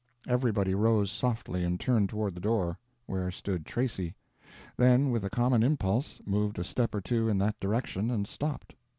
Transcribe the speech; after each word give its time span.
Everybody 0.27 0.73
rose 0.73 1.11
softly 1.11 1.63
and 1.63 1.79
turned 1.79 2.09
toward 2.09 2.33
the 2.33 2.39
door, 2.41 2.79
where 3.05 3.29
stood 3.29 3.67
Tracy; 3.67 4.15
then 4.75 5.11
with 5.11 5.23
a 5.23 5.29
common 5.29 5.61
impulse, 5.61 6.19
moved 6.25 6.57
a 6.57 6.63
step 6.63 6.95
or 6.95 7.01
two 7.01 7.29
in 7.29 7.37
that 7.37 7.59
direction, 7.59 8.09
and 8.09 8.25
stopped. 8.27 8.73